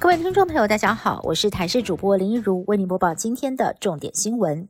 [0.00, 4.68] 各位听众朋友，大家好，我是台视主播林一如，为您播报今天的重点新闻。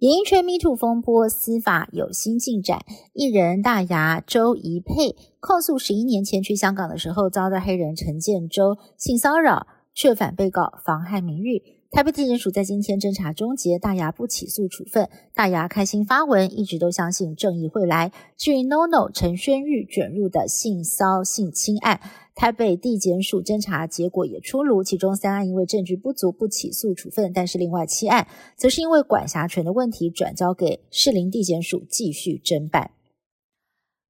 [0.00, 2.84] 演艺圈 Me Too 风波，司法有新进展。
[3.14, 11.77] 艺人大牙周怡佩控诉，十一年前去香港的时候，遭到黑人陈建州性骚扰，却反被告妨害名誉。
[11.90, 15.08] 台北地检署在今天侦查终结，大牙不起诉处分。
[15.34, 18.12] 大牙开心发文，一直都相信正义会来。
[18.36, 21.98] 至于 NONO 陈轩玉卷入的性骚性侵案，
[22.34, 32.90] 台北地检署侦查结果也出炉，其中三案因为证据不足不起诉处分，但是另外七案则是因为管辖权的问题转交给士林地检署继续侦办。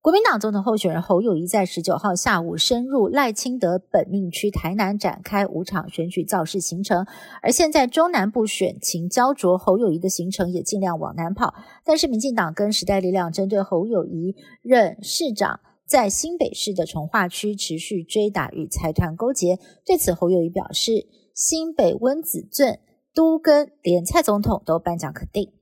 [0.00, 7.04] 国民党总统候选人侯友谊在十九号下午深入赖清德本命区台南展开五场选举造势行程，
[7.42, 11.52] 而现在中南部选情焦灼，侯友谊的行程也尽量往南跑。
[11.84, 22.78] 但是民进党跟时代力量针对侯友谊任市长在新北市的从化区持续追打与财团勾结，对此侯友谊表示，新北温子镇、
[23.12, 25.57] 都跟连蔡总统都颁奖肯定。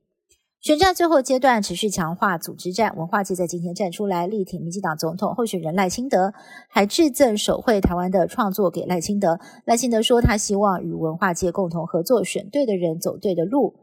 [0.59, 6.33] 选战最后阶段持续强化组织战，文化界在今天站出来力挺民进党总统候选人赖清德，
[6.67, 9.39] 还致赠手绘台湾的创作给赖清德。
[9.65, 13.75] 赖清德说，他希望与文化界共同合作，选对的人，走对的路，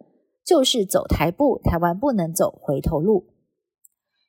[0.45, 3.27] 就是走台步，台湾不能走回头路。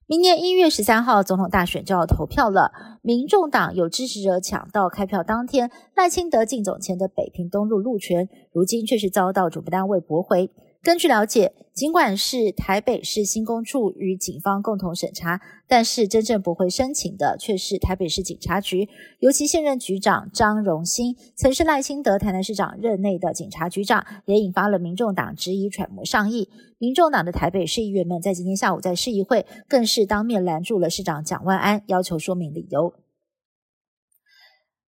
[0.08, 10.52] 明年一月十三号总统大选就要投票了，民众党有支持者抢到开票当天赖清德进总前的北平东路路权，如今却是遭到主办单位驳回。
[10.86, 18.88] 根据了解，尽管是台北市新工处与警方共同审查，但是真正驳回申请的却是台北市警察局。
[19.18, 26.50] 尤其现任局长张荣兴曾是赖清德台南市长任内的警察局长，也引发了民众党质疑揣摩上意。
[26.78, 32.94] 民众党的台北市议员们在今天下午在市议会更是当面拦住了市长蒋万安，要求说明理由。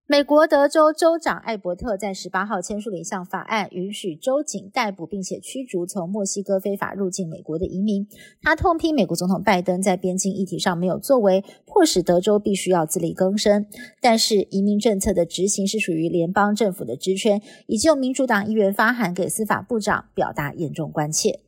[0.10, 8.08] 美国德州州长艾伯特在十八号签署了一项法案，允许州警逮捕并且驱逐从墨西哥非法入境美国的移民。
[8.42, 13.66] 他痛批美国总统拜登在边境议题上没有作为，迫使德州必须要自力更生。
[14.00, 21.42] 但是移民政策的执行是属于联邦政府的职权，已经有民主党议员发函给司法部长，表达严重关切。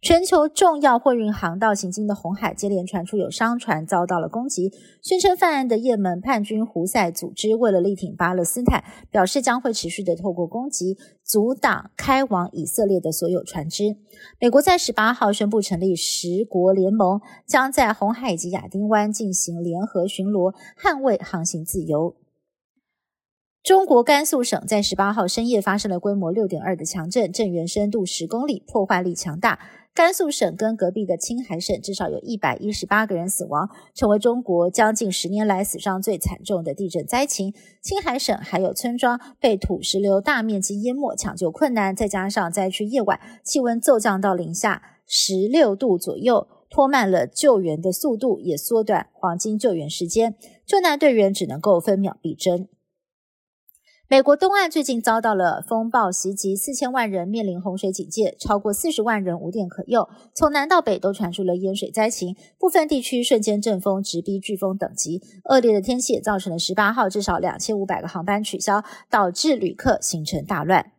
[0.00, 4.70] 全球重要货运航道行经的红海接连传出有商船遭到了攻击，
[5.02, 13.96] 宣称犯案的也门叛军胡塞组织为了力挺巴勒斯坦，表示将会持续的透过攻击阻挡开往以色列的所有船只。
[14.40, 22.14] 美国在十八号宣布成立十国联盟，将在红海以及亚丁湾进行联合巡逻，捍卫航行自由。
[23.62, 29.58] 中国甘肃省在十八号深夜发生了规模六点二的强震，震源深度十公里，破坏力强大。
[29.92, 37.52] 甘肃省跟隔壁的青海省至少有一百一十八个人死亡，成为中国将近十年来死伤最惨重的地震灾情。
[37.82, 41.94] 青海省还有村庄被土石流大面积淹没，抢救困难。
[41.96, 50.36] 再加上灾区夜晚气温骤降到零下十六度左右，拖慢了救援的速度，也缩短黄金救援时间。
[50.64, 52.68] 救难队员只能够分秒必争。
[54.10, 60.08] 美国东岸最近遭到了风暴袭击，四千万人面临洪水警戒，超过四十万人无电可用。
[60.34, 65.20] 从南到北都传出了淹水灾情，部分地区瞬间阵风直逼飓风等级。
[65.50, 70.92] 恶劣的天气也造成了十八号至少两千五百个航班取消，导致旅客行程大乱。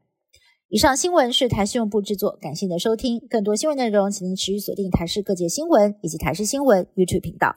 [0.68, 3.20] 以上新闻是台新闻部制作，感谢您的收听。
[3.28, 7.56] 更多新闻内容，请您持续锁定台视各界新闻以及台视新闻 YouTube 频道。